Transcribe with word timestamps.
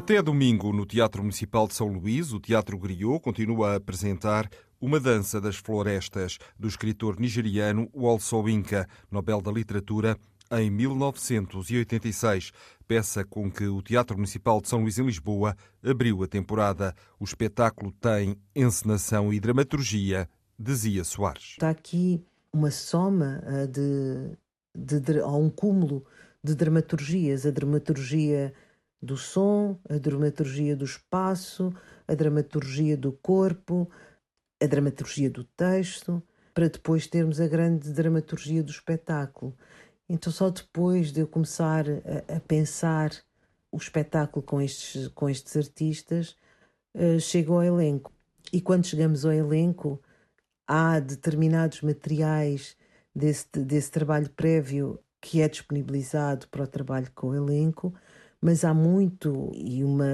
Até 0.00 0.22
domingo, 0.22 0.72
no 0.72 0.86
Teatro 0.86 1.20
Municipal 1.20 1.68
de 1.68 1.74
São 1.74 1.88
Luís, 1.88 2.32
o 2.32 2.40
Teatro 2.40 2.78
Griot 2.78 3.20
continua 3.20 3.72
a 3.72 3.76
apresentar 3.76 4.48
Uma 4.80 4.98
Dança 4.98 5.38
das 5.42 5.56
Florestas, 5.56 6.38
do 6.58 6.66
escritor 6.66 7.20
nigeriano 7.20 7.86
Wol 7.94 8.18
Soyinka, 8.18 8.88
Nobel 9.10 9.42
da 9.42 9.52
Literatura, 9.52 10.16
em 10.52 10.70
1986, 10.70 12.50
peça 12.88 13.26
com 13.26 13.50
que 13.50 13.66
o 13.66 13.82
Teatro 13.82 14.16
Municipal 14.16 14.62
de 14.62 14.70
São 14.70 14.80
Luís 14.80 14.98
em 14.98 15.04
Lisboa 15.04 15.54
abriu 15.84 16.22
a 16.22 16.26
temporada. 16.26 16.94
O 17.20 17.24
espetáculo 17.24 17.92
tem 17.92 18.38
encenação 18.56 19.30
e 19.30 19.38
dramaturgia 19.38 20.26
de 20.58 20.74
Zia 20.76 21.04
Soares. 21.04 21.50
Está 21.50 21.68
aqui 21.68 22.24
uma 22.50 22.70
soma 22.70 23.42
eh, 23.44 23.66
de, 23.66 24.30
de, 24.74 24.98
de 24.98 25.20
ou 25.20 25.44
um 25.44 25.50
cúmulo 25.50 26.06
de 26.42 26.54
dramaturgias, 26.54 27.44
a 27.44 27.50
dramaturgia 27.50 28.54
do 29.02 29.16
som, 29.16 29.78
a 29.88 29.96
dramaturgia 29.96 30.76
do 30.76 30.84
espaço, 30.84 31.72
a 32.06 32.14
dramaturgia 32.14 32.96
do 32.96 33.12
corpo, 33.12 33.90
a 34.62 34.66
dramaturgia 34.66 35.30
do 35.30 35.44
texto, 35.44 36.22
para 36.52 36.68
depois 36.68 37.06
termos 37.06 37.40
a 37.40 37.48
grande 37.48 37.92
dramaturgia 37.92 38.62
do 38.62 38.70
espetáculo. 38.70 39.56
Então, 40.08 40.32
só 40.32 40.50
depois 40.50 41.12
de 41.12 41.20
eu 41.20 41.26
começar 41.26 41.86
a, 41.88 42.36
a 42.36 42.40
pensar 42.40 43.10
o 43.72 43.76
espetáculo 43.76 44.44
com 44.44 44.60
estes, 44.60 45.08
com 45.08 45.30
estes 45.30 45.56
artistas, 45.56 46.36
uh, 46.94 47.18
chego 47.20 47.54
ao 47.54 47.62
elenco. 47.62 48.12
E 48.52 48.60
quando 48.60 48.86
chegamos 48.86 49.24
ao 49.24 49.32
elenco, 49.32 50.02
há 50.66 50.98
determinados 50.98 51.80
materiais 51.80 52.76
desse, 53.14 53.46
desse 53.50 53.90
trabalho 53.90 54.28
prévio 54.30 54.98
que 55.20 55.40
é 55.40 55.48
disponibilizado 55.48 56.48
para 56.48 56.64
o 56.64 56.66
trabalho 56.66 57.10
com 57.14 57.28
o 57.28 57.34
elenco 57.34 57.94
mas 58.40 58.64
há 58.64 58.72
muito 58.72 59.50
e 59.54 59.84
uma 59.84 60.06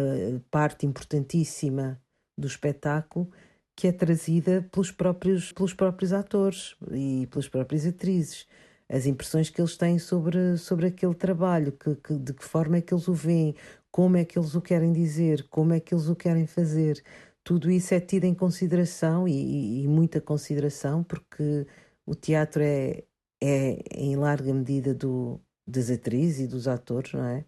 parte 0.50 0.86
importantíssima 0.86 2.00
do 2.36 2.46
espetáculo 2.46 3.30
que 3.76 3.86
é 3.86 3.92
trazida 3.92 4.66
pelos 4.72 4.90
próprios, 4.90 5.52
pelos 5.52 5.74
próprios 5.74 6.12
atores 6.12 6.74
e 6.90 7.28
pelas 7.30 7.48
próprias 7.48 7.86
atrizes. 7.86 8.46
As 8.88 9.04
impressões 9.04 9.50
que 9.50 9.60
eles 9.60 9.76
têm 9.76 9.98
sobre, 9.98 10.56
sobre 10.56 10.86
aquele 10.86 11.14
trabalho, 11.14 11.72
que, 11.72 11.94
que, 11.96 12.14
de 12.14 12.32
que 12.32 12.44
forma 12.44 12.78
é 12.78 12.80
que 12.80 12.94
eles 12.94 13.06
o 13.08 13.12
veem, 13.12 13.54
como 13.90 14.16
é 14.16 14.24
que 14.24 14.38
eles 14.38 14.54
o 14.54 14.62
querem 14.62 14.92
dizer, 14.92 15.46
como 15.50 15.74
é 15.74 15.80
que 15.80 15.94
eles 15.94 16.08
o 16.08 16.16
querem 16.16 16.46
fazer. 16.46 17.02
Tudo 17.44 17.70
isso 17.70 17.94
é 17.94 18.00
tido 18.00 18.24
em 18.24 18.34
consideração 18.34 19.28
e, 19.28 19.82
e 19.82 19.88
muita 19.88 20.20
consideração, 20.20 21.02
porque 21.04 21.66
o 22.06 22.14
teatro 22.14 22.62
é, 22.62 23.04
é 23.42 23.82
em 23.94 24.16
larga 24.16 24.54
medida 24.54 24.94
do, 24.94 25.40
das 25.66 25.90
atrizes 25.90 26.40
e 26.40 26.46
dos 26.46 26.66
atores, 26.68 27.12
não 27.12 27.24
é? 27.24 27.44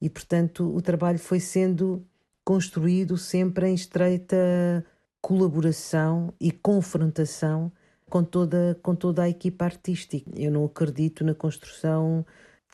E, 0.00 0.10
portanto, 0.10 0.74
o 0.74 0.80
trabalho 0.80 1.18
foi 1.18 1.40
sendo 1.40 2.04
construído 2.44 3.16
sempre 3.16 3.68
em 3.68 3.74
estreita 3.74 4.84
colaboração 5.20 6.32
e 6.40 6.52
confrontação 6.52 7.72
com 8.08 8.22
toda, 8.22 8.78
com 8.82 8.94
toda 8.94 9.22
a 9.22 9.28
equipa 9.28 9.64
artística. 9.64 10.30
Eu 10.36 10.52
não 10.52 10.64
acredito 10.64 11.24
na 11.24 11.34
construção 11.34 12.24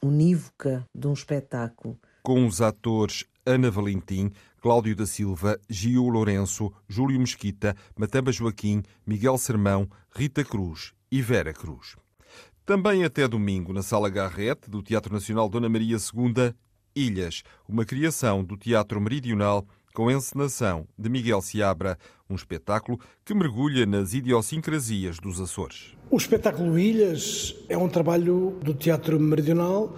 unívoca 0.03 0.87
de 0.95 1.07
um 1.07 1.13
espetáculo. 1.13 1.99
Com 2.23 2.47
os 2.47 2.61
atores 2.61 3.25
Ana 3.45 3.71
Valentim, 3.71 4.31
Cláudio 4.61 4.95
da 4.95 5.07
Silva, 5.07 5.59
Gil 5.69 6.09
Lourenço, 6.09 6.73
Júlio 6.87 7.19
Mesquita, 7.19 7.75
Matamba 7.97 8.31
Joaquim, 8.31 8.83
Miguel 9.07 9.37
Sermão, 9.39 9.89
Rita 10.15 10.45
Cruz 10.45 10.93
e 11.11 11.21
Vera 11.21 11.53
Cruz. 11.53 11.97
Também 12.65 13.03
até 13.03 13.27
domingo, 13.27 13.73
na 13.73 13.83
Sala 13.83 14.09
Garrete, 14.09 14.71
do 14.71 14.83
Teatro 14.83 15.13
Nacional 15.13 15.49
Dona 15.49 15.69
Maria 15.69 15.97
II, 15.97 16.55
Ilhas, 16.95 17.43
uma 17.69 17.85
criação 17.85 18.45
do 18.45 18.57
Teatro 18.57 19.01
Meridional 19.01 19.67
com 19.93 20.11
encenação 20.11 20.87
de 20.99 21.09
Miguel 21.09 21.43
Seabra, 21.43 21.99
um 22.29 22.35
espetáculo 22.35 22.99
que 23.25 23.35
mergulha 23.35 23.85
nas 23.85 24.15
idiosincrasias 24.15 25.19
dos 25.19 25.41
Açores. 25.41 25.95
O 26.11 26.17
espetáculo 26.17 26.79
Ilhas 26.79 27.55
é 27.69 27.77
um 27.77 27.89
trabalho 27.89 28.59
do 28.63 28.75
Teatro 28.75 29.21
Meridional 29.21 29.97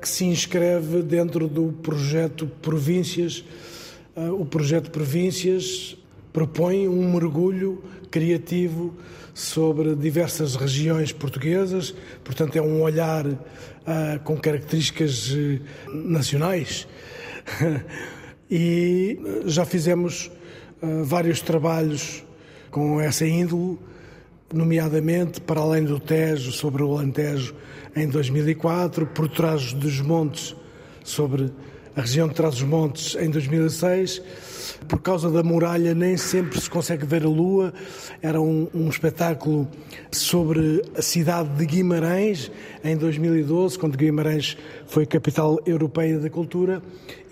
que 0.00 0.08
se 0.08 0.24
inscreve 0.24 1.02
dentro 1.02 1.48
do 1.48 1.72
projeto 1.72 2.46
Províncias. 2.46 3.44
Ah, 4.14 4.32
o 4.32 4.46
projeto 4.46 4.90
Províncias 4.90 5.96
propõe 6.32 6.88
um 6.88 7.12
mergulho 7.12 7.82
criativo 8.10 8.94
sobre 9.34 9.94
diversas 9.94 10.56
regiões 10.56 11.12
portuguesas, 11.12 11.94
portanto, 12.24 12.56
é 12.56 12.62
um 12.62 12.82
olhar 12.82 13.24
uh, 13.26 13.38
com 14.24 14.36
características 14.36 15.30
uh, 15.30 15.60
nacionais. 15.92 16.88
e 18.50 19.18
já 19.46 19.64
fizemos 19.64 20.30
uh, 20.82 21.04
vários 21.04 21.40
trabalhos 21.40 22.24
com 22.70 23.00
essa 23.00 23.26
índole, 23.26 23.78
nomeadamente 24.52 25.40
para 25.40 25.60
além 25.60 25.84
do 25.84 26.00
Tejo, 26.00 26.50
sobre 26.52 26.82
o 26.82 26.96
Alentejo 26.96 27.54
em 27.94 28.08
2004, 28.08 29.06
por 29.06 29.28
trás 29.28 29.72
dos 29.72 30.00
montes, 30.00 30.56
sobre 31.04 31.52
a 31.98 32.00
região 32.00 32.28
de 32.28 32.34
Trás-os-Montes 32.34 33.16
em 33.16 33.28
2006 33.28 34.22
por 34.86 35.00
causa 35.00 35.28
da 35.28 35.42
muralha 35.42 35.96
nem 35.96 36.16
sempre 36.16 36.60
se 36.60 36.70
consegue 36.70 37.04
ver 37.04 37.24
a 37.24 37.28
lua. 37.28 37.74
Era 38.22 38.40
um, 38.40 38.68
um 38.72 38.88
espetáculo 38.88 39.66
sobre 40.12 40.80
a 40.96 41.02
cidade 41.02 41.48
de 41.56 41.66
Guimarães 41.66 42.52
em 42.84 42.96
2012, 42.96 43.76
quando 43.76 43.96
Guimarães 43.96 44.56
foi 44.86 45.06
capital 45.06 45.58
europeia 45.66 46.20
da 46.20 46.30
cultura, 46.30 46.80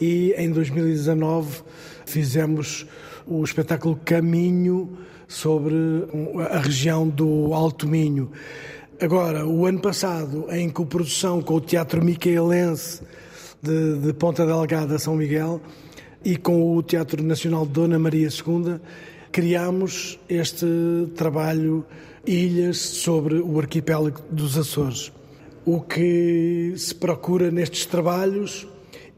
e 0.01 0.35
em 0.37 0.51
2019 0.51 1.63
fizemos 2.05 2.87
o 3.25 3.45
espetáculo 3.45 3.97
Caminho 4.05 4.99
sobre 5.29 5.77
a 6.51 6.59
região 6.59 7.09
do 7.09 7.55
Alto 7.55 7.87
Minho. 7.87 8.33
Agora, 9.01 9.47
o 9.47 9.65
ano 9.65 9.79
passado, 9.79 10.47
em 10.51 10.69
coprodução 10.69 11.41
com 11.41 11.55
o 11.55 11.61
Teatro 11.61 12.05
Micaelense 12.05 13.03
de, 13.63 13.99
de 13.99 14.13
Ponta 14.13 14.45
Delgada, 14.47 14.99
São 14.99 15.17
Miguel, 15.17 15.61
e 16.25 16.37
com 16.37 16.77
o 16.77 16.83
Teatro 16.83 17.23
Nacional 17.23 17.65
de 17.65 17.73
Dona 17.73 17.99
Maria 17.99 18.29
II 18.29 18.81
criámos 19.31 20.19
este 20.29 20.67
trabalho 21.15 21.85
Ilhas 22.27 22.79
sobre 22.79 23.37
o 23.37 23.61
arquipélago 23.61 24.21
dos 24.31 24.59
Açores. 24.59 25.13
O 25.65 25.81
que 25.81 26.75
se 26.77 26.95
procura 26.95 27.51
nestes 27.51 27.87
trabalhos 27.87 28.67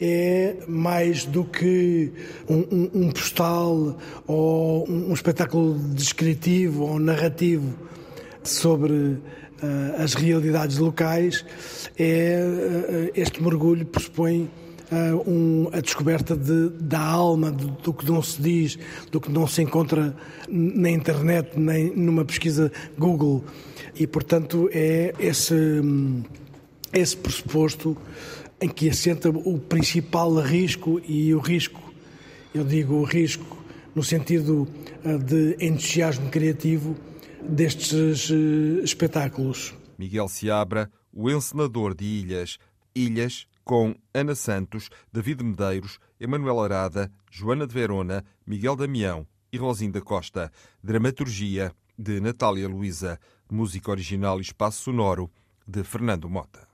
é 0.01 0.57
mais 0.67 1.25
do 1.25 1.45
que 1.45 2.13
um, 2.49 2.57
um, 2.57 2.91
um 2.95 3.11
postal 3.11 3.97
ou 4.27 4.89
um, 4.89 5.11
um, 5.11 5.13
espetáculo 5.13 5.79
descritivo 5.95 6.85
ou 6.85 6.99
narrativo 6.99 7.75
sobre 8.43 9.19
as 10.03 10.15
realidades 10.15 10.79
locais, 10.79 11.45
é 11.99 12.41
uh, 12.41 13.11
este 13.15 13.43
mergulho 13.43 13.85
pressupõe 13.85 14.49
uh, 14.93 15.31
um, 15.31 15.69
a 15.73 15.81
descoberta 15.81 16.37
de, 16.37 16.69
da 16.81 17.01
alma, 17.01 17.51
do, 17.51 17.93
que 17.93 18.07
não 18.07 18.23
se 18.23 18.41
diz, 18.41 18.79
do 19.11 19.21
que 19.21 19.31
não 19.31 19.47
se 19.47 19.63
encontra 19.63 20.15
na 20.49 20.91
internet, 20.91 21.59
nem 21.59 21.95
numa 21.95 22.25
pesquisa 22.25 22.71
Google. 22.97 23.45
E, 23.97 24.07
portanto, 24.07 24.71
é 24.73 25.13
esse, 25.19 25.55
esse 26.93 27.17
pressuposto 27.17 27.97
em 28.61 28.69
que 28.69 28.89
assenta 28.89 29.29
o 29.29 29.59
principal 29.59 30.35
risco 30.41 31.01
e 31.07 31.35
o 31.35 31.39
risco, 31.39 31.81
eu 32.55 32.65
digo 32.65 32.95
o 32.95 33.05
risco 33.05 33.57
no 33.95 34.03
sentido 34.03 34.69
de 35.25 35.57
entusiasmo 35.65 36.29
criativo 36.29 36.97
destes 37.43 38.31
uh, 38.31 38.83
espetáculos. 38.83 39.75
Miguel 39.99 40.29
Seabra, 40.29 40.91
o 41.13 41.31
encenador 41.31 41.95
de 41.95 42.05
Ilhas. 42.05 42.59
Ilhas 42.95 43.47
com 43.65 43.95
Ana 44.15 44.35
Santos, 44.35 44.89
David 45.13 45.43
Medeiros, 45.45 45.99
Emanuel 46.19 46.61
Arada, 46.61 47.13
Joana 47.31 47.67
de 47.67 47.75
Verona, 47.75 48.25
Miguel 48.47 48.75
Damião 48.75 49.27
e 49.53 49.59
Rosinda 49.59 50.01
Costa. 50.01 50.51
Dramaturgia 50.83 51.73
de 51.99 52.21
Natália 52.21 52.69
Luísa, 52.69 53.19
música 53.51 53.91
original 53.91 54.39
e 54.39 54.43
espaço 54.43 54.83
sonoro 54.85 55.31
de 55.67 55.85
Fernando 55.85 56.29
Mota. 56.29 56.67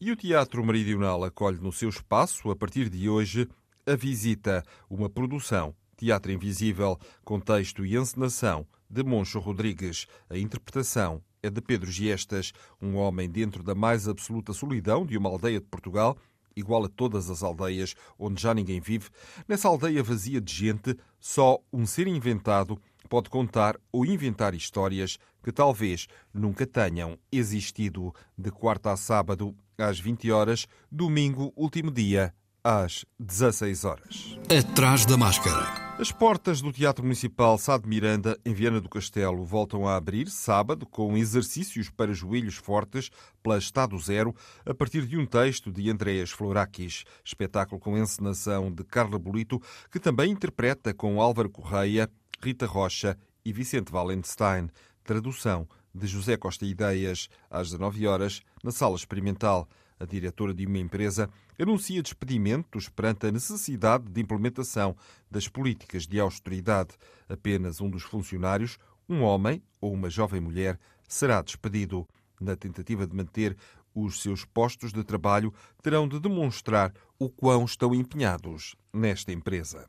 E 0.00 0.10
o 0.10 0.16
Teatro 0.16 0.64
Meridional 0.64 1.24
acolhe 1.24 1.58
no 1.58 1.72
seu 1.72 1.88
espaço, 1.88 2.50
a 2.50 2.56
partir 2.56 2.88
de 2.88 3.08
hoje, 3.08 3.48
a 3.86 3.96
visita, 3.96 4.62
uma 4.88 5.10
produção 5.10 5.74
Teatro 5.98 6.30
Invisível, 6.30 6.96
com 7.24 7.40
texto 7.40 7.84
e 7.84 7.96
encenação 7.96 8.64
de 8.88 9.02
Moncho 9.02 9.40
Rodrigues. 9.40 10.06
A 10.30 10.38
interpretação 10.38 11.20
é 11.42 11.50
de 11.50 11.60
Pedro 11.60 11.90
Giestas, 11.90 12.52
um 12.80 12.94
homem 12.94 13.28
dentro 13.28 13.64
da 13.64 13.74
mais 13.74 14.08
absoluta 14.08 14.52
solidão 14.52 15.04
de 15.04 15.18
uma 15.18 15.28
aldeia 15.28 15.60
de 15.60 15.66
Portugal, 15.66 16.16
igual 16.54 16.84
a 16.84 16.88
todas 16.88 17.28
as 17.28 17.42
aldeias 17.42 17.94
onde 18.16 18.40
já 18.40 18.54
ninguém 18.54 18.80
vive. 18.80 19.08
Nessa 19.46 19.66
aldeia 19.66 20.02
vazia 20.02 20.40
de 20.40 20.54
gente, 20.54 20.96
só 21.18 21.58
um 21.72 21.84
ser 21.84 22.06
inventado 22.06 22.80
pode 23.08 23.28
contar 23.28 23.76
ou 23.90 24.06
inventar 24.06 24.54
histórias 24.54 25.18
que 25.42 25.50
talvez 25.50 26.06
nunca 26.32 26.66
tenham 26.66 27.18
existido. 27.32 28.14
De 28.36 28.52
quarta 28.52 28.92
a 28.92 28.96
sábado, 28.96 29.54
às 29.76 29.98
20 29.98 30.30
horas, 30.30 30.66
domingo, 30.90 31.52
último 31.56 31.90
dia, 31.90 32.32
às 32.62 33.04
16 33.18 33.84
horas. 33.84 34.38
Atrás 34.50 35.06
da 35.06 35.16
máscara. 35.16 35.87
As 36.00 36.12
portas 36.12 36.62
do 36.62 36.72
Teatro 36.72 37.02
Municipal 37.02 37.58
Sá 37.58 37.76
de 37.76 37.88
Miranda, 37.88 38.38
em 38.46 38.54
Viana 38.54 38.80
do 38.80 38.88
Castelo, 38.88 39.44
voltam 39.44 39.84
a 39.84 39.96
abrir 39.96 40.28
sábado 40.28 40.86
com 40.86 41.16
exercícios 41.16 41.90
para 41.90 42.14
joelhos 42.14 42.54
fortes 42.54 43.10
pela 43.42 43.58
Estado 43.58 43.98
Zero, 43.98 44.32
a 44.64 44.72
partir 44.72 45.04
de 45.04 45.18
um 45.18 45.26
texto 45.26 45.72
de 45.72 45.90
Andréas 45.90 46.30
Florakis, 46.30 47.02
espetáculo 47.24 47.80
com 47.80 47.98
encenação 47.98 48.70
de 48.70 48.84
Carla 48.84 49.18
Bolito, 49.18 49.60
que 49.90 49.98
também 49.98 50.30
interpreta 50.30 50.94
com 50.94 51.20
Álvaro 51.20 51.50
Correia, 51.50 52.08
Rita 52.40 52.64
Rocha 52.64 53.18
e 53.44 53.52
Vicente 53.52 53.90
Valenstein. 53.90 54.70
Tradução 55.02 55.68
de 55.92 56.06
José 56.06 56.36
Costa 56.36 56.64
Ideias, 56.64 57.28
às 57.50 57.70
19 57.72 58.06
horas, 58.06 58.40
na 58.62 58.70
Sala 58.70 58.94
Experimental 58.94 59.68
a 59.98 60.04
diretora 60.04 60.54
de 60.54 60.66
uma 60.66 60.78
empresa, 60.78 61.28
anuncia 61.58 62.02
despedimentos 62.02 62.88
perante 62.88 63.26
a 63.26 63.32
necessidade 63.32 64.04
de 64.10 64.20
implementação 64.20 64.96
das 65.30 65.48
políticas 65.48 66.06
de 66.06 66.20
austeridade. 66.20 66.94
Apenas 67.28 67.80
um 67.80 67.90
dos 67.90 68.02
funcionários, 68.02 68.78
um 69.08 69.22
homem 69.22 69.62
ou 69.80 69.92
uma 69.92 70.10
jovem 70.10 70.40
mulher, 70.40 70.78
será 71.08 71.42
despedido. 71.42 72.06
Na 72.40 72.54
tentativa 72.54 73.06
de 73.06 73.16
manter 73.16 73.56
os 73.94 74.22
seus 74.22 74.44
postos 74.44 74.92
de 74.92 75.02
trabalho, 75.02 75.52
terão 75.82 76.06
de 76.06 76.20
demonstrar 76.20 76.92
o 77.18 77.28
quão 77.28 77.64
estão 77.64 77.94
empenhados 77.94 78.76
nesta 78.92 79.32
empresa. 79.32 79.88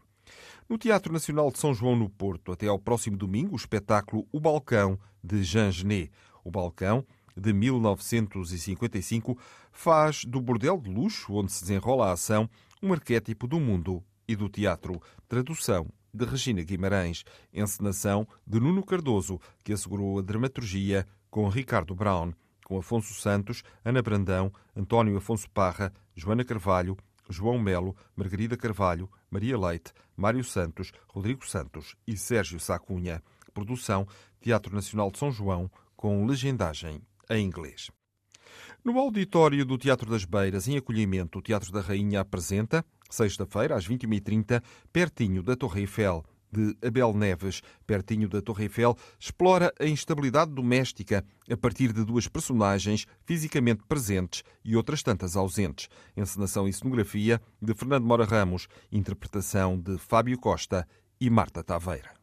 No 0.68 0.78
Teatro 0.78 1.12
Nacional 1.12 1.52
de 1.52 1.60
São 1.60 1.74
João, 1.74 1.96
no 1.96 2.10
Porto, 2.10 2.52
até 2.52 2.68
ao 2.68 2.80
próximo 2.80 3.18
domingo, 3.18 3.54
o 3.54 3.58
espetáculo 3.58 4.28
O 4.32 4.40
Balcão, 4.40 5.00
de 5.24 5.44
Jean 5.44 5.72
Genet. 5.72 6.12
O 6.44 6.52
Balcão 6.52 7.06
de 7.40 7.54
1955, 7.54 9.38
faz 9.72 10.26
do 10.26 10.42
bordel 10.42 10.78
de 10.78 10.90
luxo 10.90 11.34
onde 11.34 11.52
se 11.52 11.62
desenrola 11.62 12.08
a 12.08 12.12
ação 12.14 12.50
um 12.82 12.94
arquétipo 12.94 13.48
do 13.48 13.60
mundo 13.60 14.04
e 14.28 14.36
do 14.36 14.50
teatro. 14.50 15.02
Tradução 15.28 15.88
de 16.14 16.26
Regina 16.26 16.64
Guimarães, 16.64 17.24
encenação 17.54 18.28
de 18.46 18.60
Nuno 18.60 18.84
Cardoso, 18.84 19.40
que 19.64 19.74
assegurou 19.74 20.20
a 20.20 20.22
dramaturgia 20.22 21.06
com 21.30 21.48
Ricardo 21.48 21.94
Brown, 21.94 22.34
com 22.66 22.78
Afonso 22.78 23.14
Santos, 23.14 23.64
Ana 23.84 24.02
Brandão, 24.02 24.52
António 24.76 25.18
Afonso 25.18 25.50
Parra, 25.50 25.94
Joana 26.16 26.44
Carvalho, 26.44 26.98
João 27.30 27.60
Melo, 27.60 27.96
Margarida 28.16 28.58
Carvalho, 28.58 29.10
Maria 29.30 29.58
Leite, 29.58 29.94
Mário 30.16 30.44
Santos, 30.44 30.92
Rodrigo 31.08 31.48
Santos 31.48 31.96
e 32.08 32.18
Sérgio 32.18 32.60
Sacunha. 32.60 33.22
Produção 33.54 34.08
Teatro 34.42 34.74
Nacional 34.74 35.12
de 35.12 35.20
São 35.20 35.32
João, 35.32 35.70
com 35.96 36.26
legendagem 36.26 37.02
em 37.30 37.46
inglês. 37.46 37.90
No 38.84 38.98
auditório 38.98 39.66
do 39.66 39.78
Teatro 39.78 40.10
das 40.10 40.26
Beiras, 40.26 40.68
em 40.68 40.78
acolhimento, 40.78 41.40
o 41.40 41.42
Teatro 41.42 41.72
da 41.72 41.82
Rainha 41.82 42.22
apresenta, 42.22 42.86
sexta-feira, 43.10 43.76
às 43.76 43.88
21h30, 43.88 44.64
pertinho 44.92 45.44
da 45.44 45.56
Torre 45.56 45.82
Eiffel, 45.82 46.24
de 46.52 46.76
Abel 46.86 47.14
Neves, 47.14 47.62
pertinho 47.86 48.28
da 48.28 48.42
Torre 48.42 48.64
Eiffel, 48.64 48.98
explora 49.20 49.74
a 49.80 49.86
instabilidade 49.86 50.52
doméstica 50.52 51.24
a 51.50 51.58
partir 51.58 51.94
de 51.94 52.04
duas 52.04 52.28
personagens 52.28 53.06
fisicamente 53.26 53.84
presentes 53.88 54.44
e 54.64 54.76
outras 54.76 55.04
tantas 55.04 55.36
ausentes. 55.36 55.90
Encenação 56.18 56.68
e 56.68 56.74
cenografia 56.74 57.42
de 57.62 57.74
Fernando 57.74 58.06
Mora 58.06 58.26
Ramos, 58.26 58.68
interpretação 58.92 59.80
de 59.80 59.98
Fábio 59.98 60.38
Costa 60.40 60.88
e 61.20 61.30
Marta 61.30 61.64
Taveira. 61.64 62.19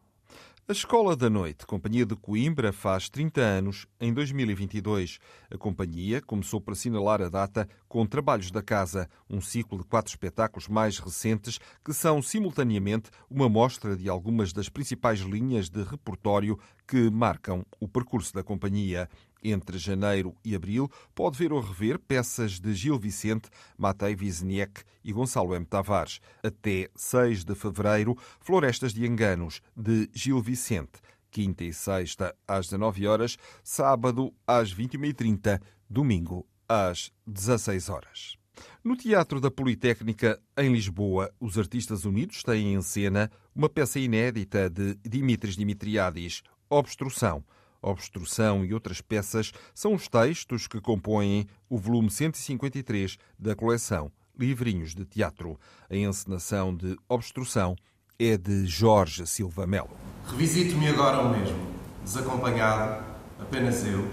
A 0.68 0.72
Escola 0.72 1.14
da 1.14 1.30
Noite, 1.30 1.64
Companhia 1.64 2.04
de 2.04 2.16
Coimbra, 2.16 2.72
faz 2.72 3.08
30 3.08 3.40
anos 3.40 3.86
em 4.00 4.12
2022. 4.12 5.20
A 5.48 5.56
companhia 5.56 6.20
começou 6.20 6.60
por 6.60 6.72
assinalar 6.72 7.22
a 7.22 7.28
data 7.28 7.68
com 7.88 8.04
Trabalhos 8.04 8.50
da 8.50 8.60
Casa, 8.60 9.08
um 9.30 9.40
ciclo 9.40 9.78
de 9.78 9.84
quatro 9.84 10.10
espetáculos 10.10 10.66
mais 10.66 10.98
recentes 10.98 11.60
que 11.84 11.94
são 11.94 12.20
simultaneamente 12.20 13.10
uma 13.30 13.48
mostra 13.48 13.96
de 13.96 14.08
algumas 14.08 14.52
das 14.52 14.68
principais 14.68 15.20
linhas 15.20 15.68
de 15.68 15.84
repertório 15.84 16.58
que 16.84 17.08
marcam 17.10 17.64
o 17.78 17.86
percurso 17.86 18.34
da 18.34 18.42
companhia. 18.42 19.08
Entre 19.42 19.78
janeiro 19.78 20.34
e 20.44 20.54
abril, 20.54 20.90
pode 21.14 21.38
ver 21.38 21.52
ou 21.52 21.60
rever 21.60 21.98
peças 21.98 22.58
de 22.58 22.74
Gil 22.74 22.98
Vicente, 22.98 23.48
Matei 23.76 24.14
Wisniewski 24.14 24.82
e 25.04 25.12
Gonçalo 25.12 25.54
M. 25.54 25.64
Tavares. 25.64 26.20
Até 26.42 26.88
6 26.96 27.44
de 27.44 27.54
fevereiro, 27.54 28.16
Florestas 28.40 28.92
de 28.92 29.06
Enganos, 29.06 29.60
de 29.76 30.08
Gil 30.12 30.40
Vicente. 30.40 31.00
Quinta 31.30 31.64
e 31.64 31.72
sexta, 31.72 32.34
às 32.48 32.66
19 32.66 33.06
horas, 33.06 33.36
sábado, 33.62 34.32
às 34.46 34.74
21h30, 34.74 35.60
domingo, 35.88 36.46
às 36.68 37.12
16 37.26 37.90
horas. 37.90 38.38
No 38.82 38.96
Teatro 38.96 39.40
da 39.40 39.50
Politécnica, 39.50 40.40
em 40.56 40.72
Lisboa, 40.72 41.30
os 41.38 41.58
Artistas 41.58 42.04
Unidos 42.04 42.42
têm 42.42 42.72
em 42.72 42.80
cena 42.80 43.30
uma 43.54 43.68
peça 43.68 43.98
inédita 43.98 44.70
de 44.70 44.94
Dimitris 45.04 45.56
Dimitriadis, 45.56 46.42
Obstrução 46.70 47.44
Obstrução 47.86 48.64
e 48.64 48.74
outras 48.74 49.00
peças 49.00 49.52
são 49.72 49.94
os 49.94 50.08
textos 50.08 50.66
que 50.66 50.80
compõem 50.80 51.46
o 51.70 51.78
volume 51.78 52.10
153 52.10 53.16
da 53.38 53.54
coleção 53.54 54.10
Livrinhos 54.36 54.92
de 54.92 55.04
Teatro. 55.04 55.58
A 55.88 55.94
encenação 55.94 56.74
de 56.74 56.96
Obstrução 57.08 57.76
é 58.18 58.36
de 58.36 58.66
Jorge 58.66 59.24
Silva 59.26 59.68
Melo. 59.68 59.96
Revisito-me 60.26 60.88
agora 60.88 61.20
o 61.20 61.30
mesmo, 61.30 61.58
desacompanhado, 62.02 63.04
apenas 63.40 63.86
eu, 63.86 64.10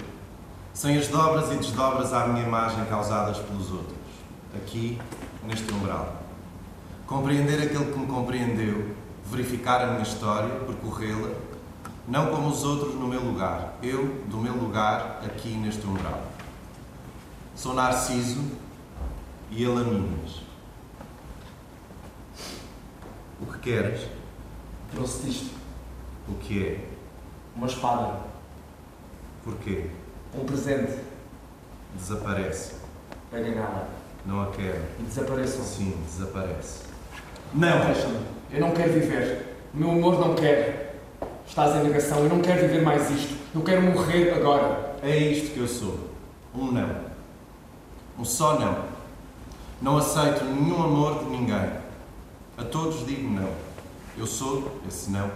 sem 0.71 0.95
as 0.97 1.07
dobras 1.07 1.51
e 1.51 1.55
desdobras 1.55 2.13
à 2.13 2.27
minha 2.27 2.45
imagem 2.45 2.85
causadas 2.85 3.39
pelos 3.39 3.71
outros, 3.71 3.97
aqui, 4.55 4.99
neste 5.47 5.71
umbral. 5.73 6.23
Compreender 7.07 7.61
aquele 7.61 7.91
que 7.91 7.99
me 7.99 8.05
compreendeu, 8.05 8.95
verificar 9.25 9.81
a 9.81 9.87
minha 9.87 10.03
história, 10.03 10.59
percorrê-la 10.59 11.52
não 12.07 12.27
como 12.31 12.49
os 12.49 12.63
outros 12.63 12.95
no 12.95 13.07
meu 13.07 13.21
lugar, 13.21 13.75
eu 13.81 14.05
do 14.25 14.37
meu 14.37 14.53
lugar 14.53 15.21
aqui 15.25 15.49
neste 15.49 15.85
umbral. 15.85 16.21
Sou 17.55 17.73
Narciso 17.73 18.41
e 19.49 19.63
ele 19.63 19.79
a 19.79 19.83
Minas. 19.83 20.41
O 23.39 23.45
que 23.45 23.59
queres? 23.59 24.07
Trouxe 24.91 25.29
isto. 25.29 25.55
O 26.27 26.35
que 26.35 26.65
é? 26.65 26.85
Uma 27.55 27.67
espada. 27.67 28.19
Porquê? 29.43 29.89
Um 30.33 30.45
presente. 30.45 30.99
Desaparece. 31.95 32.75
Pega 33.29 33.49
nela. 33.49 33.87
Não 34.25 34.41
a 34.41 34.47
quero. 34.47 34.81
E 34.99 35.03
desapareçam. 35.03 35.63
Sim, 35.63 35.95
desaparece. 36.05 36.83
Não, 37.53 37.85
deixa-me. 37.85 38.25
Eu 38.51 38.61
não 38.61 38.71
quero 38.71 38.93
viver. 38.93 39.57
O 39.73 39.77
meu 39.77 39.91
amor 39.91 40.19
não 40.19 40.35
quer. 40.35 40.82
Estás 41.47 41.75
em 41.75 41.83
negação. 41.83 42.19
Eu 42.19 42.29
não 42.29 42.41
quero 42.41 42.67
viver 42.67 42.81
mais 42.81 43.09
isto. 43.11 43.35
Eu 43.53 43.61
quero 43.61 43.81
morrer 43.81 44.33
agora. 44.33 44.95
É 45.01 45.15
isto 45.17 45.53
que 45.53 45.59
eu 45.59 45.67
sou. 45.67 46.09
Um 46.55 46.71
não. 46.71 46.95
Um 48.17 48.25
só 48.25 48.59
não. 48.59 48.85
Não 49.81 49.97
aceito 49.97 50.45
nenhum 50.45 50.81
amor 50.81 51.23
de 51.23 51.29
ninguém. 51.29 51.71
A 52.57 52.63
todos 52.63 53.05
digo 53.05 53.29
não. 53.29 53.51
Eu 54.17 54.27
sou 54.27 54.79
esse 54.87 55.09
não. 55.11 55.31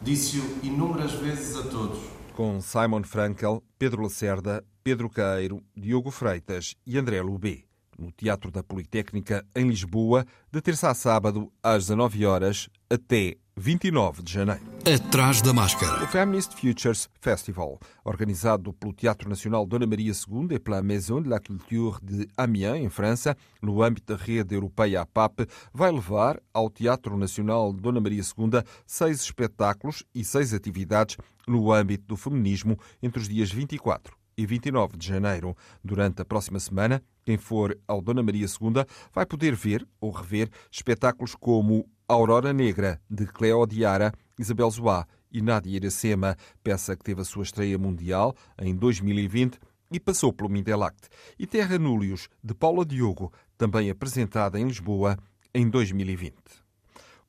Disse-o 0.00 0.58
inúmeras 0.62 1.12
vezes 1.12 1.56
a 1.56 1.62
todos. 1.62 1.98
Com 2.34 2.60
Simon 2.60 3.02
Frankel, 3.02 3.62
Pedro 3.78 4.02
Lacerda, 4.02 4.64
Pedro 4.82 5.08
Caeiro, 5.08 5.62
Diogo 5.76 6.10
Freitas 6.10 6.74
e 6.86 6.98
André 6.98 7.20
Lubê. 7.22 7.64
No 7.98 8.10
Teatro 8.10 8.50
da 8.50 8.62
Politécnica, 8.62 9.46
em 9.54 9.68
Lisboa, 9.68 10.26
de 10.50 10.60
terça 10.60 10.90
a 10.90 10.94
sábado, 10.94 11.52
às 11.62 11.86
19 11.86 12.26
horas, 12.26 12.68
até 12.90 13.36
29 13.56 14.22
de 14.22 14.32
janeiro. 14.32 14.62
Atrás 14.84 15.42
da 15.42 15.52
máscara. 15.52 16.02
O 16.02 16.06
Feminist 16.06 16.54
Futures 16.54 17.08
Festival, 17.20 17.78
organizado 18.04 18.72
pelo 18.72 18.92
Teatro 18.92 19.28
Nacional 19.28 19.66
Dona 19.66 19.86
Maria 19.86 20.12
II 20.12 20.48
e 20.50 20.58
pela 20.58 20.82
Maison 20.82 21.20
de 21.20 21.28
la 21.28 21.38
Culture 21.38 21.98
de 22.02 22.26
Amiens, 22.36 22.76
em 22.76 22.88
França, 22.88 23.36
no 23.60 23.82
âmbito 23.82 24.16
da 24.16 24.22
rede 24.22 24.54
europeia 24.54 25.02
APAP, 25.02 25.46
vai 25.72 25.92
levar 25.92 26.40
ao 26.52 26.70
Teatro 26.70 27.16
Nacional 27.16 27.72
Dona 27.72 28.00
Maria 28.00 28.22
II 28.22 28.62
seis 28.86 29.20
espetáculos 29.20 30.02
e 30.14 30.24
seis 30.24 30.54
atividades 30.54 31.16
no 31.46 31.72
âmbito 31.72 32.06
do 32.06 32.16
feminismo 32.16 32.78
entre 33.02 33.20
os 33.20 33.28
dias 33.28 33.50
24 33.50 34.21
e 34.36 34.46
29 34.46 34.96
de 34.96 35.06
janeiro. 35.06 35.56
Durante 35.82 36.22
a 36.22 36.24
próxima 36.24 36.58
semana, 36.58 37.02
quem 37.24 37.36
for 37.36 37.78
ao 37.86 38.00
Dona 38.00 38.22
Maria 38.22 38.46
II 38.46 38.84
vai 39.12 39.26
poder 39.26 39.54
ver 39.54 39.86
ou 40.00 40.10
rever 40.10 40.50
espetáculos 40.70 41.34
como 41.34 41.88
Aurora 42.08 42.52
Negra, 42.52 43.00
de 43.08 43.26
Cleo 43.26 43.66
Diara, 43.66 44.12
Isabel 44.38 44.70
Zoá 44.70 45.06
e 45.30 45.40
Nádia 45.40 45.76
Iracema, 45.76 46.36
peça 46.62 46.96
que 46.96 47.04
teve 47.04 47.22
a 47.22 47.24
sua 47.24 47.42
estreia 47.42 47.78
mundial 47.78 48.34
em 48.58 48.74
2020 48.74 49.58
e 49.90 50.00
passou 50.00 50.32
pelo 50.32 50.48
Mindelact, 50.48 51.08
e 51.38 51.46
Terra 51.46 51.78
Núlios, 51.78 52.28
de 52.42 52.54
Paula 52.54 52.84
Diogo, 52.84 53.32
também 53.58 53.90
apresentada 53.90 54.58
em 54.58 54.64
Lisboa 54.64 55.18
em 55.54 55.68
2020. 55.68 56.34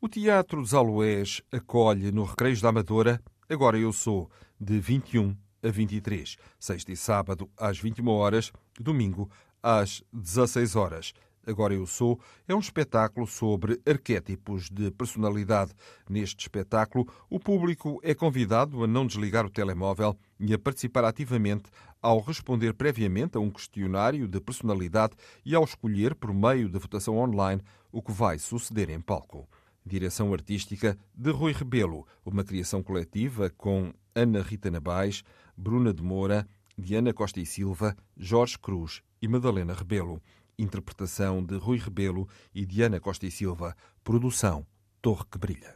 O 0.01 0.07
Teatro 0.07 0.61
dos 0.61 0.73
Aloés 0.73 1.41
acolhe 1.51 2.11
no 2.11 2.23
Recreios 2.23 2.61
da 2.61 2.69
Amadora 2.69 3.21
Agora 3.49 3.77
Eu 3.77 3.93
Sou, 3.93 4.29
de 4.59 4.79
21 4.79 5.35
a 5.63 5.69
23, 5.69 6.37
sexta 6.59 6.91
e 6.91 6.97
sábado 6.97 7.49
às 7.57 7.79
21 7.79 8.07
horas, 8.09 8.51
domingo 8.79 9.29
às 9.61 10.03
16 10.11 10.75
horas. 10.75 11.13
Agora 11.45 11.73
Eu 11.73 11.85
Sou 11.85 12.19
é 12.47 12.55
um 12.55 12.59
espetáculo 12.59 13.27
sobre 13.27 13.79
arquétipos 13.85 14.69
de 14.69 14.89
personalidade. 14.91 15.73
Neste 16.09 16.41
espetáculo, 16.41 17.05
o 17.29 17.37
público 17.37 17.99
é 18.01 18.13
convidado 18.13 18.81
a 18.83 18.87
não 18.87 19.05
desligar 19.05 19.45
o 19.45 19.49
telemóvel 19.49 20.17
e 20.39 20.53
a 20.53 20.59
participar 20.59 21.03
ativamente 21.03 21.69
ao 22.01 22.21
responder 22.21 22.73
previamente 22.73 23.37
a 23.37 23.41
um 23.41 23.49
questionário 23.49 24.27
de 24.27 24.39
personalidade 24.39 25.15
e 25.45 25.53
ao 25.53 25.63
escolher, 25.63 26.15
por 26.15 26.33
meio 26.33 26.69
da 26.69 26.79
votação 26.79 27.17
online, 27.17 27.61
o 27.91 28.01
que 28.01 28.11
vai 28.11 28.39
suceder 28.39 28.89
em 28.89 29.01
palco. 29.01 29.47
Direção 29.85 30.33
artística 30.33 30.97
de 31.13 31.31
Rui 31.31 31.51
Rebelo, 31.51 32.07
uma 32.25 32.43
criação 32.43 32.81
coletiva 32.81 33.49
com 33.49 33.93
Ana 34.15 34.41
Rita 34.41 34.69
Nabais, 34.69 35.23
Bruna 35.55 35.93
de 35.93 36.03
Moura, 36.03 36.47
Diana 36.77 37.13
Costa 37.13 37.39
e 37.39 37.45
Silva, 37.45 37.95
Jorge 38.17 38.57
Cruz 38.57 39.01
e 39.21 39.27
Madalena 39.27 39.73
Rebelo. 39.73 40.21
Interpretação 40.57 41.43
de 41.43 41.57
Rui 41.57 41.77
Rebelo 41.77 42.27
e 42.53 42.65
Diana 42.65 42.99
Costa 42.99 43.25
e 43.25 43.31
Silva. 43.31 43.75
Produção 44.03 44.65
Torre 45.01 45.25
que 45.29 45.37
Brilha. 45.37 45.75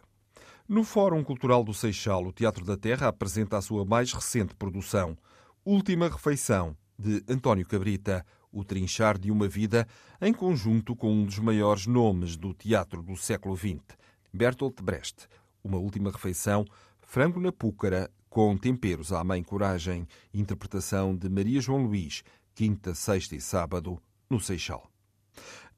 No 0.68 0.84
Fórum 0.84 1.24
Cultural 1.24 1.64
do 1.64 1.74
Seixal, 1.74 2.26
o 2.26 2.32
Teatro 2.32 2.66
da 2.66 2.76
Terra 2.76 3.08
apresenta 3.08 3.58
a 3.58 3.62
sua 3.62 3.86
mais 3.86 4.12
recente 4.12 4.54
produção, 4.54 5.18
Última 5.64 6.10
Refeição, 6.10 6.76
de 6.98 7.24
António 7.30 7.66
Cabrita, 7.66 8.26
o 8.52 8.64
trinchar 8.64 9.18
de 9.18 9.30
uma 9.30 9.48
vida, 9.48 9.88
em 10.22 10.34
conjunto 10.34 10.96
com 10.96 11.12
um 11.12 11.26
dos 11.26 11.40
maiores 11.40 11.86
nomes 11.86 12.36
do 12.36 12.54
teatro 12.54 13.02
do 13.02 13.16
século 13.16 13.56
XX, 13.56 13.80
Bertolt 14.34 14.82
Brecht. 14.82 15.28
Uma 15.64 15.78
última 15.78 16.12
refeição, 16.12 16.66
frango 17.02 17.40
na 17.40 17.52
púcara, 17.52 18.10
com 18.38 18.56
temperos 18.56 19.12
à 19.12 19.24
mãe 19.24 19.42
coragem, 19.42 20.08
interpretação 20.32 21.16
de 21.16 21.28
Maria 21.28 21.60
João 21.60 21.88
Luís, 21.88 22.24
quinta, 22.54 22.94
sexta 22.94 23.36
e 23.36 23.42
sábado, 23.42 24.00
no 24.30 24.40
Seixal. 24.40 24.88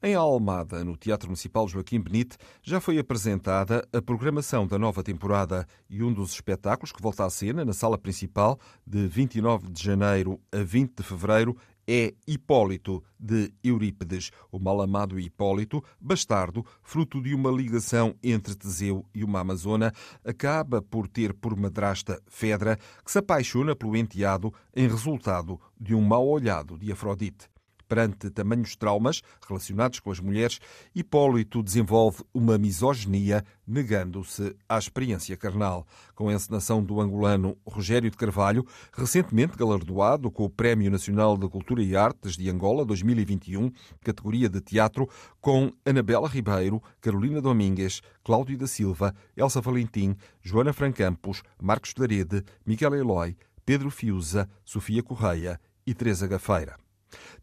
Em 0.04 0.13
Almada, 0.13 0.84
no 0.84 0.98
Teatro 0.98 1.30
Municipal 1.30 1.70
Joaquim 1.70 2.01
Benite, 2.01 2.38
já 2.62 2.82
foi 2.82 3.00
apresentada 3.00 3.88
a 3.94 4.01
programação 4.01 4.68
da 4.68 4.78
nova 4.78 5.01
temporada 5.01 5.66
e 5.89 6.04
um 6.04 6.12
dos 6.12 6.34
espetáculos 6.34 6.92
que 6.92 7.01
volta 7.01 7.24
à 7.24 7.30
cena 7.30 7.63
na 7.63 7.72
sala 7.72 7.98
principal 7.98 8.60
de 8.86 9.08
29 9.08 9.72
de 9.72 9.82
janeiro 9.82 10.38
a 10.51 10.62
20 10.62 10.98
de 10.98 11.04
fevereiro 11.04 11.56
é 11.91 12.13
Hipólito, 12.27 13.03
de 13.19 13.51
Eurípides, 13.63 14.29
o 14.51 14.60
mal-amado 14.60 15.19
Hipólito, 15.19 15.84
bastardo, 16.00 16.63
fruto 16.84 17.19
de 17.19 17.34
uma 17.34 17.50
ligação 17.50 18.15
entre 18.22 18.53
Teseu 18.55 19.03
e 19.12 19.24
uma 19.24 19.39
amazona, 19.39 19.91
acaba 20.24 20.84
por 20.84 21.08
ter 21.08 21.34
por 21.34 21.58
madrasta 21.58 22.22
Fedra, 22.27 22.77
que 23.03 23.12
se 23.12 23.17
apaixona 23.17 23.75
pelo 23.75 23.98
enteado 23.98 24.53
em 24.75 24.88
resultado 24.88 25.60
de 25.81 25.96
um 25.96 26.01
mal 26.01 26.27
olhado 26.27 26.77
de 26.77 26.91
Afrodite. 26.91 27.50
Perante 27.89 28.29
tamanhos 28.29 28.75
traumas 28.75 29.24
relacionados 29.48 30.00
com 30.00 30.12
as 30.12 30.19
mulheres, 30.19 30.60
Hipólito 30.93 31.63
desenvolve 31.63 32.24
uma 32.31 32.55
misoginia, 32.55 33.43
negando-se 33.67 34.55
à 34.69 34.77
experiência 34.77 35.36
carnal. 35.36 35.88
Com 36.13 36.29
a 36.29 36.34
encenação 36.34 36.84
do 36.84 37.01
angolano 37.01 37.58
Rogério 37.65 38.12
de 38.12 38.15
Carvalho, 38.15 38.63
recentemente 38.93 39.58
galardoado 39.58 40.29
com 40.29 40.46
o 40.46 40.50
Prémio 40.51 40.91
Nacional 40.91 41.36
de 41.36 41.50
Cultura 41.50 41.81
e 41.81 41.96
Artes 41.96 42.38
de 42.38 42.48
Angola 42.48 42.86
2021, 42.86 43.72
categoria 44.01 44.48
de 44.48 44.62
teatro, 44.62 45.10
com 45.41 45.72
Anabela 45.84 46.27
Ribeiro, 46.27 46.84
Carolina 47.01 47.41
Domingues, 47.41 48.01
Cláudio 48.24 48.55
da 48.55 48.67
Silva, 48.67 49.15
Elsa 49.36 49.62
Valentim, 49.62 50.15
Joana 50.43 50.74
Francampos, 50.74 51.41
Marcos 51.60 51.96
Larede, 51.98 52.43
Miguel 52.63 52.93
Eloy, 52.93 53.36
Pedro 53.65 53.89
Fiuza, 53.89 54.48
Sofia 54.63 55.01
Correia 55.01 55.60
e 55.88 55.96
Teresa 55.96 56.27
Gafeira. 56.27 56.77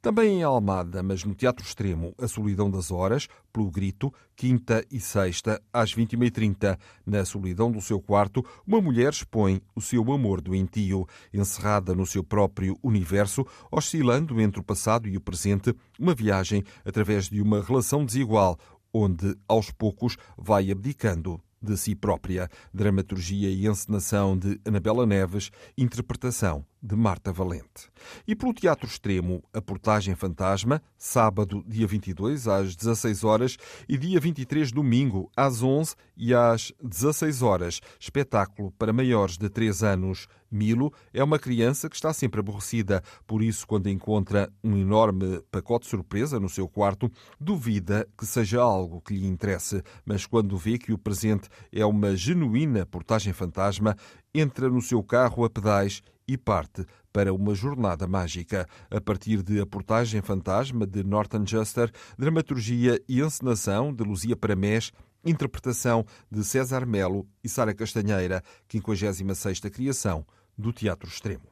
Também 0.00 0.38
em 0.38 0.42
Almada, 0.42 1.02
mas 1.02 1.24
no 1.24 1.34
Teatro 1.34 1.64
Extremo, 1.64 2.14
A 2.18 2.28
Solidão 2.28 2.70
das 2.70 2.90
Horas, 2.90 3.28
pelo 3.52 3.70
Grito, 3.70 4.12
quinta 4.36 4.84
e 4.90 5.00
sexta, 5.00 5.60
às 5.72 5.94
21h30. 5.94 6.78
Na 7.04 7.24
solidão 7.24 7.72
do 7.72 7.80
seu 7.80 8.00
quarto, 8.00 8.44
uma 8.66 8.80
mulher 8.80 9.12
expõe 9.12 9.60
o 9.74 9.80
seu 9.80 10.12
amor 10.12 10.40
doentio, 10.40 11.06
encerrada 11.32 11.94
no 11.94 12.06
seu 12.06 12.22
próprio 12.22 12.78
universo, 12.82 13.46
oscilando 13.70 14.40
entre 14.40 14.60
o 14.60 14.64
passado 14.64 15.08
e 15.08 15.16
o 15.16 15.20
presente, 15.20 15.74
uma 15.98 16.14
viagem 16.14 16.62
através 16.84 17.28
de 17.28 17.40
uma 17.40 17.62
relação 17.62 18.04
desigual, 18.04 18.58
onde, 18.92 19.36
aos 19.48 19.70
poucos, 19.70 20.16
vai 20.36 20.70
abdicando 20.70 21.40
de 21.60 21.76
si 21.76 21.94
própria. 21.94 22.48
Dramaturgia 22.72 23.50
e 23.50 23.66
encenação 23.66 24.38
de 24.38 24.60
Anabela 24.64 25.06
Neves, 25.06 25.50
interpretação 25.76 26.64
de 26.82 26.94
Marta 26.94 27.32
Valente. 27.32 27.90
E 28.26 28.34
pelo 28.34 28.54
Teatro 28.54 28.86
Extremo, 28.86 29.42
a 29.52 29.60
Portagem 29.60 30.14
Fantasma, 30.14 30.82
sábado, 30.96 31.64
dia 31.66 31.86
22, 31.86 32.46
às 32.48 32.76
16 32.76 33.24
horas 33.24 33.56
e 33.88 33.96
dia 33.96 34.20
23, 34.20 34.70
domingo, 34.72 35.30
às 35.36 35.62
11 35.62 35.94
e 36.16 36.34
às 36.34 36.72
16 36.82 37.42
horas. 37.42 37.80
Espetáculo 37.98 38.72
para 38.72 38.92
maiores 38.92 39.36
de 39.36 39.48
3 39.48 39.82
anos. 39.82 40.26
Milo 40.48 40.92
é 41.12 41.22
uma 41.24 41.40
criança 41.40 41.88
que 41.88 41.96
está 41.96 42.12
sempre 42.12 42.38
aborrecida, 42.38 43.02
por 43.26 43.42
isso, 43.42 43.66
quando 43.66 43.88
encontra 43.88 44.48
um 44.62 44.76
enorme 44.76 45.42
pacote 45.50 45.86
surpresa 45.86 46.38
no 46.38 46.48
seu 46.48 46.68
quarto, 46.68 47.10
duvida 47.38 48.08
que 48.16 48.24
seja 48.24 48.62
algo 48.62 49.00
que 49.00 49.14
lhe 49.14 49.26
interesse, 49.26 49.82
mas 50.04 50.24
quando 50.24 50.56
vê 50.56 50.78
que 50.78 50.92
o 50.92 50.98
presente 50.98 51.48
é 51.72 51.84
uma 51.84 52.14
genuína 52.16 52.86
portagem 52.86 53.32
fantasma, 53.32 53.96
entra 54.40 54.68
no 54.68 54.82
seu 54.82 55.02
carro 55.02 55.44
a 55.44 55.50
pedais 55.50 56.02
e 56.26 56.36
parte 56.36 56.84
para 57.12 57.32
uma 57.32 57.54
jornada 57.54 58.06
mágica. 58.06 58.68
A 58.90 59.00
partir 59.00 59.42
de 59.42 59.60
A 59.60 59.66
Portagem 59.66 60.20
Fantasma 60.20 60.86
de 60.86 61.02
Norton 61.02 61.46
Juster, 61.46 61.90
dramaturgia 62.18 63.00
e 63.08 63.20
encenação 63.20 63.92
de 63.94 64.04
Luzia 64.04 64.36
Paramés, 64.36 64.92
interpretação 65.24 66.04
de 66.30 66.44
César 66.44 66.86
Melo 66.86 67.26
e 67.42 67.48
Sara 67.48 67.74
Castanheira, 67.74 68.42
56ª 68.68 69.70
criação 69.70 70.26
do 70.56 70.72
Teatro 70.72 71.08
Extremo. 71.08 71.48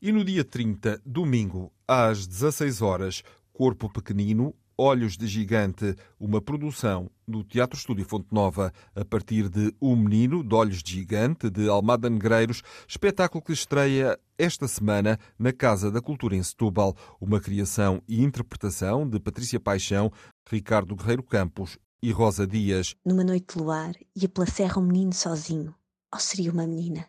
E 0.00 0.12
no 0.12 0.24
dia 0.24 0.44
30, 0.44 1.00
domingo, 1.04 1.72
às 1.88 2.26
16 2.26 2.82
horas, 2.82 3.22
Corpo 3.52 3.88
Pequenino, 3.88 4.54
Olhos 4.76 5.16
de 5.16 5.28
Gigante, 5.28 5.94
uma 6.18 6.40
produção 6.40 7.08
do 7.28 7.44
Teatro 7.44 7.78
Estúdio 7.78 8.04
Fonte 8.04 8.26
Nova, 8.32 8.72
a 8.94 9.04
partir 9.04 9.48
de 9.48 9.72
O 9.80 9.94
Menino 9.94 10.42
de 10.42 10.52
Olhos 10.52 10.82
de 10.82 10.94
Gigante, 10.94 11.48
de 11.48 11.68
Almada 11.68 12.10
Negreiros, 12.10 12.60
espetáculo 12.88 13.42
que 13.42 13.52
estreia 13.52 14.18
esta 14.36 14.66
semana 14.66 15.18
na 15.38 15.52
Casa 15.52 15.92
da 15.92 16.00
Cultura 16.00 16.34
em 16.34 16.42
Setúbal, 16.42 16.96
uma 17.20 17.40
criação 17.40 18.02
e 18.08 18.22
interpretação 18.22 19.08
de 19.08 19.20
Patrícia 19.20 19.60
Paixão, 19.60 20.10
Ricardo 20.50 20.96
Guerreiro 20.96 21.22
Campos 21.22 21.78
e 22.02 22.10
Rosa 22.10 22.44
Dias. 22.44 22.96
Numa 23.04 23.22
noite 23.22 23.54
de 23.54 23.62
luar, 23.62 23.94
ia 24.16 24.28
pela 24.28 24.46
serra 24.46 24.80
um 24.80 24.86
menino 24.86 25.12
sozinho. 25.12 25.72
Ou 26.12 26.18
seria 26.18 26.50
uma 26.50 26.66
menina? 26.66 27.06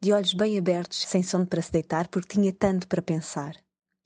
De 0.00 0.12
olhos 0.12 0.32
bem 0.32 0.58
abertos, 0.58 1.04
sem 1.06 1.22
sono 1.22 1.46
para 1.46 1.60
se 1.60 1.70
deitar, 1.70 2.08
porque 2.08 2.34
tinha 2.34 2.52
tanto 2.52 2.88
para 2.88 3.02
pensar 3.02 3.54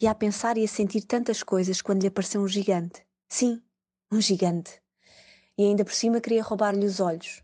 e 0.03 0.09
a 0.09 0.15
pensar 0.17 0.59
e 0.59 0.65
a 0.65 0.69
sentir 0.69 1.03
tantas 1.03 1.45
coisas 1.45 1.81
quando 1.81 2.03
lhe 2.03 2.09
apareceu 2.09 2.43
um 2.43 2.49
gigante. 2.49 3.07
Sim, 3.29 3.63
um 4.11 4.21
gigante. 4.21 4.83
E 5.57 5.63
ainda 5.63 5.85
por 5.85 5.95
cima 5.95 6.21
queria 6.21 6.43
roubar-lhe 6.43 6.85
os 6.85 6.99
olhos. 6.99 7.41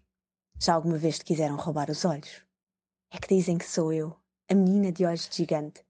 Já 0.58 0.74
alguma 0.74 0.98
vez 0.98 1.20
te 1.20 1.24
quiseram 1.24 1.54
roubar 1.54 1.88
os 1.88 2.04
olhos? 2.04 2.42
É 3.12 3.18
que 3.18 3.32
dizem 3.32 3.58
que 3.58 3.64
sou 3.64 3.92
eu, 3.92 4.16
a 4.50 4.54
menina 4.54 4.90
de 4.90 5.04
olhos 5.04 5.28
de 5.28 5.36
gigante. 5.36 5.86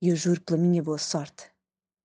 E 0.00 0.08
eu 0.08 0.16
juro 0.16 0.40
pela 0.40 0.58
minha 0.58 0.82
boa 0.82 0.96
sorte 0.96 1.50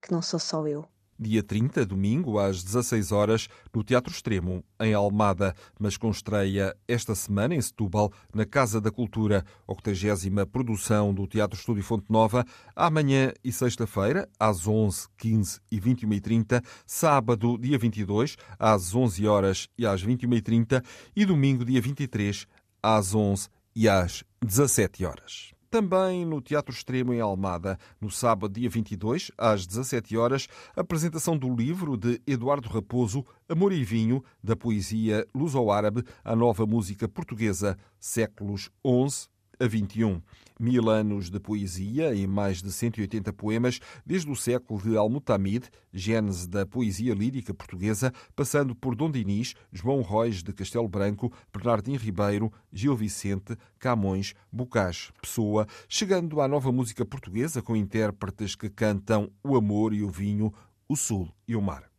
que 0.01 0.11
não 0.11 0.21
sou 0.21 0.37
só 0.39 0.67
eu. 0.67 0.85
Dia 1.19 1.43
30, 1.43 1.85
domingo, 1.85 2.39
às 2.39 2.63
16 2.63 3.11
horas, 3.11 3.47
no 3.73 3.83
Teatro 3.83 4.11
Extremo, 4.11 4.63
em 4.79 4.93
Almada, 4.93 5.55
mas 5.79 5.97
com 5.97 6.09
estreia 6.09 6.75
esta 6.87 7.15
semana 7.15 7.55
em 7.55 7.61
Setúbal, 7.61 8.11
na 8.33 8.45
Casa 8.45 8.79
da 8.79 8.91
Cultura, 8.91 9.43
80 9.67 10.45
produção 10.45 11.13
do 11.13 11.27
Teatro 11.27 11.57
Estúdio 11.57 11.83
Fonte 11.83 12.05
Nova, 12.09 12.45
amanhã 12.75 13.31
e 13.43 13.51
sexta-feira, 13.51 14.27
às 14.39 14.67
11, 14.67 15.07
15 15.17 15.59
e 15.71 15.79
21h30, 15.79 16.63
sábado, 16.85 17.57
dia 17.57 17.77
22, 17.77 18.35
às 18.59 18.93
11 18.93 19.27
horas 19.27 19.67
e 19.77 19.85
às 19.85 20.05
21h30 20.05 20.83
e 21.15 21.25
domingo, 21.25 21.65
dia 21.65 21.81
23, 21.81 22.45
às 22.81 23.13
11 23.15 23.47
e 23.75 23.89
às 23.89 24.23
17 24.41 25.05
horas. 25.05 25.53
Também 25.73 26.23
no 26.23 26.39
Teatro 26.39 26.71
Extremo 26.71 27.15
em 27.15 27.19
Almada, 27.19 27.79
no 27.99 28.11
sábado, 28.11 28.53
dia 28.53 28.69
22, 28.69 29.31
às 29.35 29.65
17 29.65 30.15
horas, 30.15 30.47
apresentação 30.75 31.35
do 31.35 31.51
livro 31.51 31.97
de 31.97 32.21
Eduardo 32.27 32.69
Raposo, 32.69 33.25
Amor 33.49 33.73
e 33.73 33.83
Vinho, 33.83 34.23
da 34.43 34.55
poesia 34.55 35.27
luso-árabe 35.33 36.03
à 36.23 36.35
nova 36.35 36.67
música 36.67 37.09
portuguesa, 37.09 37.75
séculos 37.99 38.69
XI 38.85 39.27
a 39.59 39.67
21. 39.67 40.21
Mil 40.59 40.89
anos 40.89 41.29
de 41.29 41.39
poesia 41.39 42.13
e 42.13 42.27
mais 42.27 42.61
de 42.61 42.71
180 42.71 43.33
poemas 43.33 43.79
desde 44.05 44.29
o 44.29 44.35
século 44.35 44.81
de 44.81 44.95
Al-Mutamid, 44.95 45.69
gênese 45.91 46.47
da 46.47 46.65
poesia 46.65 47.13
lírica 47.13 47.53
portuguesa, 47.53 48.13
passando 48.35 48.75
por 48.75 48.95
Dom 48.95 49.09
Dinis, 49.09 49.53
João 49.71 50.01
Reis 50.01 50.43
de 50.43 50.53
Castelo 50.53 50.87
Branco, 50.87 51.31
Bernardino 51.51 51.97
Ribeiro, 51.97 52.51
Gil 52.71 52.95
Vicente, 52.95 53.57
Camões, 53.79 54.33
Bocage, 54.51 55.11
Pessoa, 55.21 55.67
chegando 55.87 56.41
à 56.41 56.47
nova 56.47 56.71
música 56.71 57.05
portuguesa 57.05 57.61
com 57.61 57.75
intérpretes 57.75 58.55
que 58.55 58.69
cantam 58.69 59.31
o 59.43 59.55
amor 59.55 59.93
e 59.93 60.03
o 60.03 60.09
vinho, 60.09 60.53
o 60.87 60.95
sul 60.95 61.29
e 61.47 61.55
o 61.55 61.61
mar. 61.61 61.92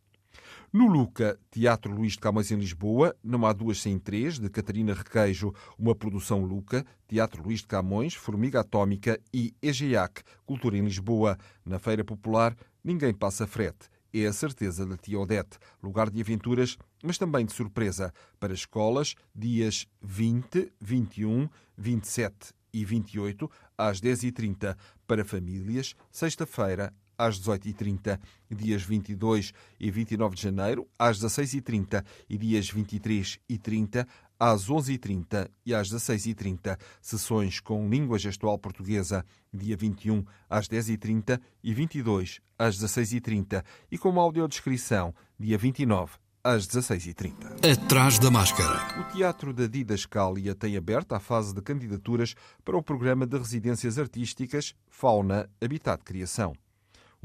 No 0.75 0.87
Luca, 0.87 1.39
Teatro 1.49 1.89
Luís 1.89 2.11
de 2.11 2.19
Camões 2.19 2.51
em 2.51 2.57
Lisboa, 2.57 3.15
Não 3.23 3.45
Há 3.45 3.53
Duas 3.53 3.81
Sem 3.81 3.97
Três, 3.97 4.37
de 4.37 4.49
Catarina 4.49 4.93
Requeijo, 4.93 5.53
uma 5.79 5.95
produção 5.95 6.43
Luca, 6.43 6.85
Teatro 7.07 7.41
Luís 7.41 7.61
de 7.61 7.67
Camões, 7.67 8.13
Formiga 8.13 8.59
Atómica 8.59 9.17
e 9.33 9.55
EGEAC, 9.61 10.21
Cultura 10.45 10.77
em 10.77 10.83
Lisboa. 10.83 11.37
Na 11.65 11.79
Feira 11.79 12.03
Popular, 12.03 12.53
Ninguém 12.83 13.13
Passa 13.13 13.47
Frete. 13.47 13.87
É 14.13 14.25
a 14.25 14.33
certeza 14.33 14.85
da 14.85 14.97
tia 14.97 15.17
Odete, 15.17 15.57
lugar 15.81 16.09
de 16.09 16.19
aventuras, 16.19 16.77
mas 17.01 17.17
também 17.17 17.45
de 17.45 17.53
surpresa. 17.53 18.11
Para 18.37 18.53
escolas, 18.53 19.15
dias 19.33 19.87
20, 20.01 20.73
21, 20.81 21.47
27 21.77 22.53
e 22.73 22.83
28, 22.83 23.49
às 23.77 24.01
10h30. 24.01 24.75
Para 25.07 25.23
famílias, 25.23 25.95
sexta-feira, 26.11 26.93
às 27.17 27.39
18h30, 27.39 28.19
dias 28.51 28.83
22 28.83 29.53
e 29.79 29.91
29 29.91 30.35
de 30.35 30.41
janeiro, 30.41 30.87
às 30.97 31.19
16h30 31.19 32.03
e 32.29 32.37
dias 32.37 32.69
23 32.69 33.39
e 33.49 33.57
30, 33.57 34.07
às 34.39 34.69
11h30 34.69 35.49
e 35.65 35.73
às 35.73 35.89
16h30, 35.89 36.77
sessões 37.01 37.59
com 37.59 37.89
língua 37.89 38.19
gestual 38.19 38.57
portuguesa, 38.57 39.25
dia 39.53 39.77
21 39.77 40.23
às 40.49 40.67
10h30 40.67 41.39
e 41.63 41.73
22 41.73 42.41
às 42.57 42.77
16h30 42.77 43.63
e 43.91 43.97
com 43.97 44.19
audiodescrição, 44.19 45.13
dia 45.39 45.57
29 45.57 46.25
às 46.45 46.67
16h30. 46.67 47.65
Atrás 47.71 48.19
da 48.19 48.29
máscara. 48.29 49.01
O 49.01 49.11
Teatro 49.11 49.51
da 49.51 49.65
Didascália 49.65 50.53
tem 50.53 50.77
aberto 50.77 51.13
a 51.13 51.19
fase 51.19 51.55
de 51.55 51.61
candidaturas 51.61 52.35
para 52.63 52.77
o 52.77 52.83
programa 52.83 53.25
de 53.25 53.35
residências 53.35 53.97
artísticas 53.97 54.75
Fauna 54.87 55.49
Habitat 55.59 56.03
Criação. 56.03 56.53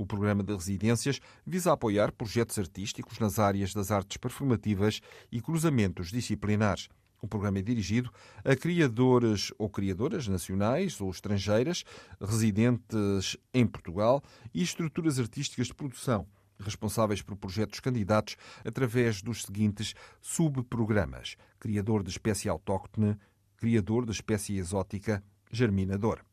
O 0.01 0.07
programa 0.07 0.43
de 0.43 0.55
residências 0.55 1.21
visa 1.47 1.75
apoiar 1.75 2.11
projetos 2.11 2.59
artísticos 2.59 3.19
nas 3.19 3.39
áreas 3.39 3.75
das 3.75 3.91
artes 3.91 4.17
performativas 4.17 5.03
e 5.31 5.43
cruzamentos 5.43 6.11
disciplinares. 6.11 6.89
O 7.21 7.29
programa 7.29 7.59
é 7.59 7.63
dirigido 7.63 8.11
a 8.43 8.57
criadores 8.57 9.53
ou 9.59 9.69
criadoras 9.69 10.27
nacionais 10.27 11.03
ou 11.03 11.11
estrangeiras 11.11 11.85
residentes 12.19 13.37
em 13.53 13.67
Portugal 13.67 14.23
e 14.55 14.63
estruturas 14.63 15.19
artísticas 15.19 15.67
de 15.67 15.75
produção 15.75 16.27
responsáveis 16.59 17.21
por 17.21 17.37
projetos 17.37 17.79
candidatos 17.79 18.37
através 18.65 19.21
dos 19.21 19.43
seguintes 19.43 19.93
subprogramas: 20.23 21.37
criador 21.59 22.03
de 22.03 22.09
espécie 22.09 22.49
autóctone, 22.49 23.19
criador 23.59 24.07
de 24.07 24.13
espécie 24.13 24.57
exótica, 24.57 25.23
germinador. 25.53 26.25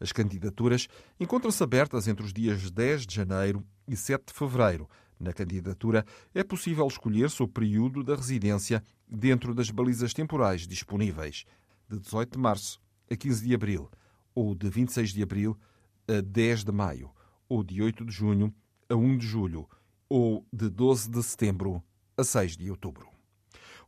As 0.00 0.12
candidaturas 0.12 0.88
encontram-se 1.18 1.62
abertas 1.62 2.06
entre 2.06 2.24
os 2.24 2.32
dias 2.32 2.70
10 2.70 3.06
de 3.06 3.14
janeiro 3.14 3.64
e 3.86 3.96
7 3.96 4.26
de 4.26 4.32
fevereiro. 4.32 4.88
Na 5.18 5.32
candidatura 5.32 6.06
é 6.32 6.44
possível 6.44 6.86
escolher-se 6.86 7.42
o 7.42 7.48
período 7.48 8.04
da 8.04 8.14
residência 8.14 8.82
dentro 9.08 9.52
das 9.52 9.70
balizas 9.70 10.14
temporais 10.14 10.66
disponíveis, 10.66 11.44
de 11.88 11.98
18 11.98 12.32
de 12.32 12.38
março 12.38 12.80
a 13.10 13.16
15 13.16 13.46
de 13.46 13.54
abril, 13.54 13.90
ou 14.34 14.54
de 14.54 14.68
26 14.68 15.12
de 15.12 15.22
abril 15.22 15.58
a 16.06 16.20
10 16.20 16.64
de 16.64 16.72
maio, 16.72 17.10
ou 17.48 17.64
de 17.64 17.82
8 17.82 18.04
de 18.04 18.12
junho 18.12 18.54
a 18.88 18.94
1 18.94 19.18
de 19.18 19.26
julho, 19.26 19.68
ou 20.08 20.46
de 20.52 20.68
12 20.68 21.10
de 21.10 21.22
setembro 21.22 21.82
a 22.16 22.22
6 22.22 22.56
de 22.56 22.70
outubro. 22.70 23.08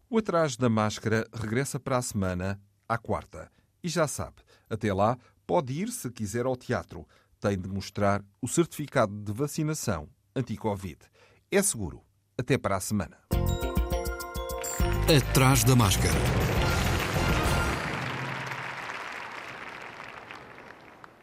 O 0.09 0.19
Atrás 0.19 0.57
da 0.57 0.69
Máscara 0.69 1.25
regressa 1.33 1.79
para 1.79 1.97
a 1.97 2.03
semana, 2.03 2.61
à 2.89 2.99
quarta. 2.99 3.51
E 3.83 3.89
já 3.89 4.09
sabe, 4.09 4.43
até 4.69 4.93
lá 4.93 5.17
Pode 5.51 5.73
ir 5.73 5.89
se 5.89 6.09
quiser 6.13 6.47
ao 6.47 6.57
teatro. 6.57 7.05
Tem 7.41 7.59
de 7.59 7.69
mostrar 7.69 8.25
o 8.41 8.47
certificado 8.47 9.13
de 9.13 9.33
vacinação 9.33 10.09
anti-Covid. 10.33 10.99
É 11.51 11.61
seguro. 11.61 12.05
Até 12.39 12.57
para 12.57 12.77
a 12.77 12.81
semana. 12.81 13.19
Atrás 15.09 15.65
da 15.65 15.75
máscara. 15.75 16.15